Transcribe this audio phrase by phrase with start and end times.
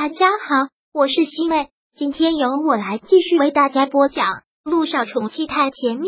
[0.00, 4.26] 大家好，我是西妹，今天由我来继续为大家播讲
[4.62, 6.06] 《路上宠妻太甜蜜》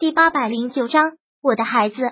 [0.00, 1.12] 第八百零九章。
[1.40, 2.02] 我的孩子，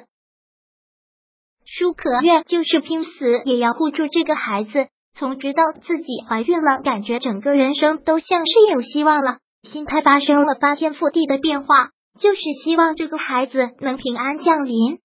[1.65, 3.11] 舒可月就是拼死
[3.45, 4.87] 也要护住这个孩子。
[5.15, 11.91] 从知道自己怀孕了，感觉整个人生都像是有希望了，心态发生了翻天覆地的变化，
[12.21, 15.01] 就是希望这个孩子能平安降临。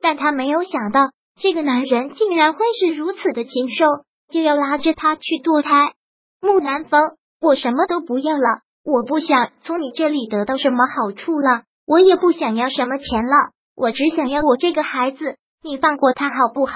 [0.00, 1.10] 但他没有想到。
[1.38, 3.84] 这个男人竟然会是如此的禽兽，
[4.28, 5.94] 就要拉着他去堕胎。
[6.40, 15.36] 木南风，我什么都不要了，我不想从你这里得到什么好处了，我也不想要什么钱了，我只想要我这个孩子。
[15.62, 16.74] 你放过他好不好？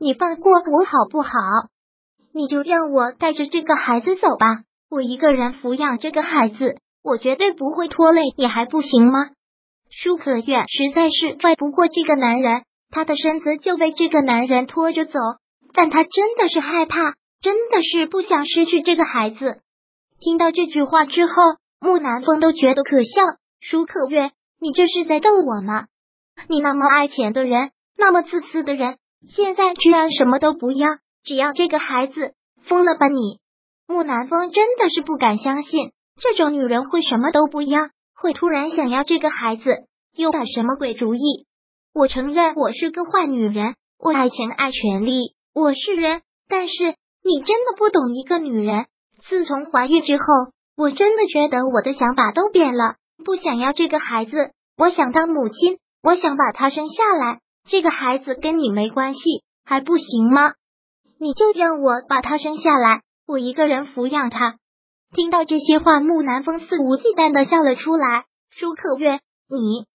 [0.00, 1.30] 你放过我好不好？
[2.32, 9.30] 你就让我带着这个孩子走吧，我一个人抚养这个孩子，我绝对不会拖累你，还不行吗？
[9.90, 12.62] 舒可月实在是怪不过这个男人。
[12.90, 15.18] 他的身子就被这个男人拖着走，
[15.74, 19.60] 但他真的是害怕，真的是不想失去这个孩子。
[20.20, 21.32] 听到这句话之后，
[21.80, 23.22] 木南风都觉得可笑。
[23.60, 25.86] 舒可月，你这是在逗我吗？
[26.48, 30.86] 你那么爱钱的人，那么自私的人，现在居然什么都不要，
[31.24, 33.40] 只要这个孩子，疯了吧你？
[33.88, 37.78] 木南风真的是不敢相信，这种女人会什么都不要，
[38.14, 39.64] 会突然想要这个孩子，
[40.16, 41.47] 又打什么鬼主意？
[41.94, 46.22] 我承认我是个坏女人，我爱钱爱权力，我是人。
[46.48, 46.74] 但是
[47.24, 48.86] 你真的不懂一个女人。
[49.28, 50.22] 自从怀孕之后，
[50.76, 54.52] 我真的觉得我的想法都变了，不想要这个孩子。
[54.76, 57.40] 我想当母亲，我想把他生下来。
[57.68, 59.20] 这个孩子跟你没关系，
[59.64, 60.52] 还不行吗？
[61.18, 64.56] 你就让我把他生下来，我一个人抚养他。
[65.14, 68.24] 听到这些话，木南风肆无忌惮的笑了出来。
[68.50, 69.87] 舒可月，你。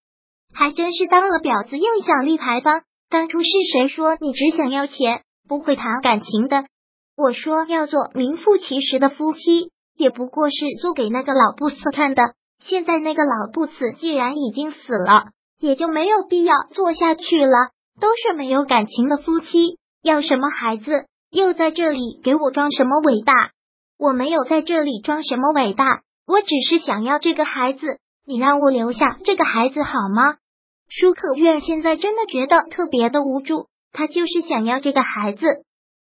[0.53, 2.81] 还真是当了婊子又想立牌坊。
[3.09, 6.65] 当初是谁说你只想要钱，不会谈感情的？
[7.15, 12.21] 我说要做名副其实的夫妻，也不过是做给那个老不死看的。
[12.59, 15.25] 现在那个老不死既然已经死了，
[15.59, 17.71] 也就没有必要做下去了。
[18.01, 21.05] 都是没有感情的夫妻，要什么孩子？
[21.29, 23.33] 又在这里给我装什么伟大？
[23.99, 27.99] 我没有在这里装什么伟大，我只是想要这个孩子。
[28.25, 30.37] 你让我留下这个孩子好吗？
[30.95, 35.47] 舒可月现在真的觉得特别的无助，她就是想要这个孩子，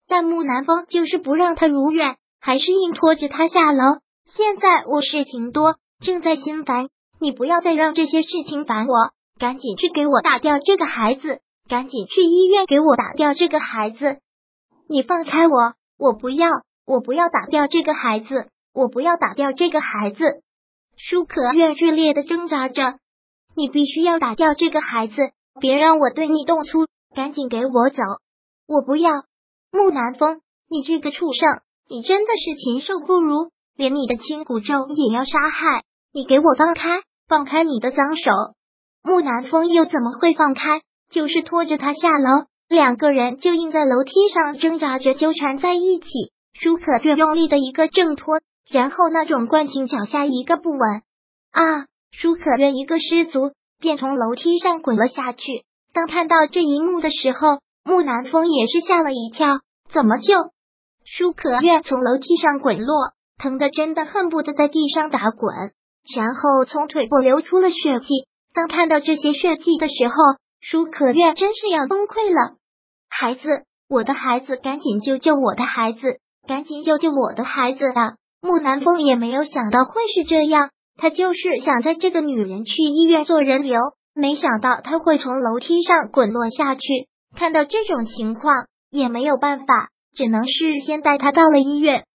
[0.08, 3.84] 但木南风就是不让她如愿，还是硬拖着她下楼。
[4.26, 8.96] 现在我事情多，正在心烦，你不要再让这些事情烦我，
[9.40, 14.18] 赶紧去给我打掉这个孩子，赶紧去医院给我打掉这个孩子。
[14.90, 16.50] 你放开我，我不要，
[16.88, 20.42] 我不要打掉这个孩子，我不要打掉这个孩子。
[20.98, 22.96] 舒可月剧烈的挣扎着。
[23.56, 25.16] 你必须要打掉这个孩子，
[25.60, 26.86] 别让我对你动粗！
[27.16, 28.02] 赶紧给我走！
[28.68, 29.12] 我不要
[29.72, 31.50] 木南风，你这个畜生，
[31.90, 35.84] 你真的是禽兽不如，连你的亲骨肉也要杀害！
[36.14, 38.32] 你给我放开，放开你的脏手！
[39.04, 40.82] 木南风又怎么会放开？
[41.10, 46.08] 就是拖着他下楼，两个人就硬在楼梯上挣扎着纠缠在一起。
[46.54, 48.40] 舒可月用力的一个挣脱，
[48.70, 50.80] 然后那种惯性脚下一个不稳
[51.52, 51.88] 啊！
[52.12, 55.64] 舒可月一个失足，便从楼梯上滚了下去。
[55.94, 59.60] 当看到这一幕的时候，木南风也是吓了一跳。
[59.92, 60.36] 怎么就？
[61.04, 62.96] 舒可月从楼梯上滚落，
[63.38, 65.54] 疼的真的恨不得在地上打滚，
[66.16, 68.28] 然后从腿部流出了血迹。
[68.54, 70.14] 当看到这些血迹的时候，
[70.62, 72.58] 舒可月真是要崩溃了。
[73.10, 73.42] 孩子，
[73.90, 78.14] 我的孩子，赶紧救救我的孩子，赶紧救救我的孩子啊！
[78.42, 80.70] 木南风也没有想到会是这样。
[80.98, 83.80] 他就是想在这个女人去医院做人流，
[84.14, 86.82] 没想到他会从楼梯上滚落下去。
[87.36, 92.06] 看到这种情况，也没有办法，只能是先带他到了医院。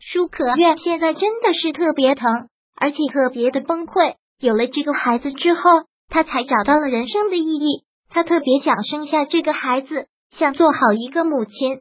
[0.00, 4.16] 舒可月现在真的是特别疼，而且特别的崩溃。
[4.40, 5.60] 有了这个孩子之后，
[6.08, 7.84] 他才找到了人生的意义。
[8.08, 11.80] 他特别想生下这个孩子，想做好一个母亲，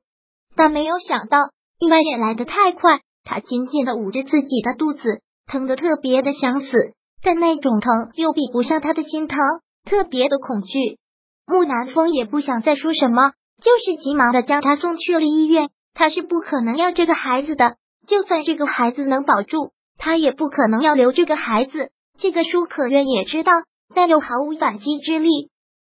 [0.56, 1.40] 但没有想到
[1.79, 2.99] 意外也来得太快。
[3.23, 5.22] 他紧紧的捂着自己的肚子。
[5.52, 9.38] 疼的特别的想死，但那种疼又比不上他的心疼，
[9.84, 10.98] 特别的恐惧。
[11.46, 15.70] 木南风也不想再说什么，就是急忙的将他送去了医院。
[15.94, 17.76] 他是不可能要这个孩子的，
[18.08, 21.90] 就算这个孩子能保住，他也不可能要留这个孩子。
[22.18, 23.52] 这个舒可愿也知道，
[23.94, 25.50] 但又毫无反击之力。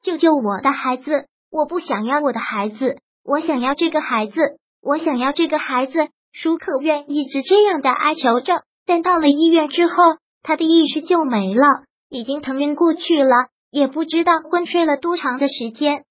[0.02, 1.26] 救救我的孩子！
[1.50, 4.40] 我不想要我的孩子，我想要这个孩子，
[4.82, 6.08] 我想要这个孩子。
[6.32, 8.62] 舒可愿一直这样的哀求着。
[8.86, 9.94] 但到了医院之后，
[10.42, 11.66] 他的意识就没了，
[12.08, 16.04] 已经疼晕过去了，也不知道昏睡了多长的时间。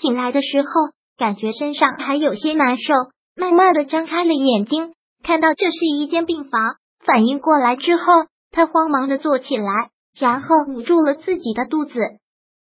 [0.00, 0.68] 醒来的时候，
[1.16, 2.92] 感觉身上还有些难受，
[3.36, 8.04] 慢慢的张开了眼睛，看到这是一间病房，反应过来之后，
[8.50, 12.00] 他慌忙的坐起来，然后捂住了自己的肚子。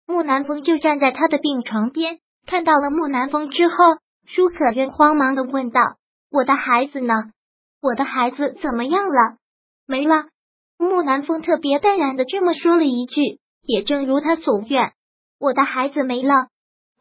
[0.07, 3.75] 木南风就站在他的病床边，看到了木南风之后，
[4.27, 5.81] 舒可愿慌忙的问道
[6.29, 7.13] ：“我的孩子呢？
[7.81, 9.37] 我的孩子怎么样了？
[9.85, 10.25] 没了。”
[10.77, 14.91] 木南风特别淡然的这么说了一句，也正如他所愿，
[15.39, 16.47] 我的孩子没了。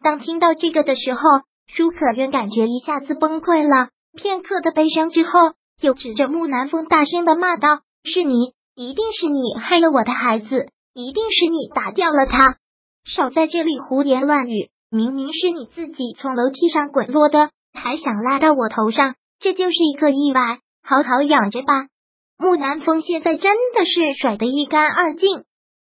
[0.02, 1.20] 当听到这个的时候，
[1.66, 12.58] 舒可愿感觉一下子崩溃了，片刻的悲伤之后，又指着木南风大声的骂道：“是你，一定是你害了我的孩子，一定是你打掉了他！
[13.04, 21.86] 少在这里胡言乱语，明明是你自己从楼梯上滚落的，还想拉到我头上，这就是一个意外，好好养着吧。”
[22.36, 25.44] 木南风现在真的是甩得一干二净。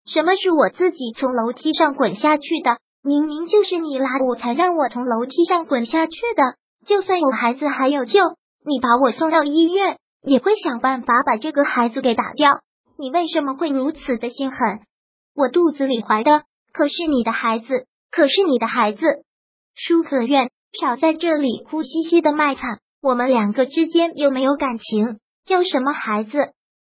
[0.06, 2.78] 什么是我自己从楼梯上滚下去的？
[3.04, 6.44] 明明就是你拉我才让我从楼梯上滚下去的。
[6.86, 8.20] 就算有孩子还有救，
[8.66, 12.62] 你把我送到医院，也会想办法把这个孩子给打掉。
[12.98, 14.82] 你为什么会如此的心狠？
[15.36, 17.66] 我肚子里怀的可是你的孩子，
[18.12, 19.02] 可是你的孩子。
[19.74, 20.50] 舒可愿，
[20.80, 22.80] 少在这里哭兮兮的卖惨。
[23.02, 25.20] 我们两个之间又没有感情。
[25.48, 26.38] 要什么孩子？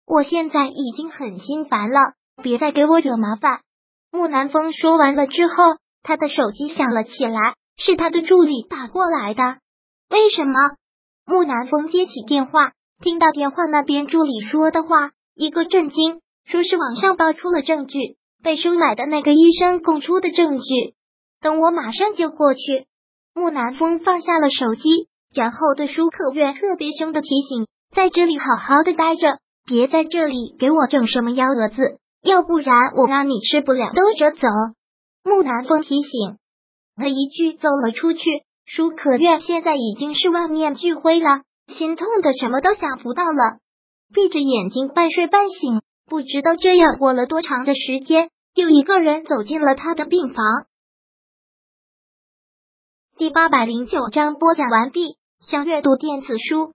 [0.07, 3.61] 我现在已经很心烦了，别再给我惹麻烦。
[4.11, 5.55] 木南风说完了之后，
[6.03, 9.59] 他的手机响了起来，是他的助理打过来的。
[10.11, 10.55] 为什么？
[11.25, 20.95] 木南风接起电话，听到电话那边助理说的话，一个震惊，说是网上爆出了证据，被收买的那个医生供出的证据。
[21.41, 22.87] 等我马上就过去。
[23.33, 27.69] 木南风放下了手机，然后对舒克月特别凶的提醒。
[27.95, 34.49] 在这里好好的待着，别在这里给我整什么幺蛾子，要不然我让你吃不了兜着走。
[35.25, 36.39] 木南风提醒，
[36.97, 38.21] 他一句走了出去。
[38.65, 43.59] 舒可愿现在已经是万念俱灰了，心痛的什么都想不到了，
[44.15, 50.45] 闭着眼睛半睡半醒，不知道这样过了多长的时间，又一个人走进了他的病房。
[53.19, 55.19] 第八百零九章播讲完毕。
[55.41, 56.75] 想阅读电子书。